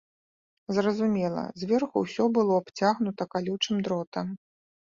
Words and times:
Зразумела, 0.77 1.43
зверху 1.63 1.97
ўсё 2.05 2.23
было 2.39 2.57
абцягнута 2.63 3.31
калючым 3.35 3.75
дротам. 3.89 4.27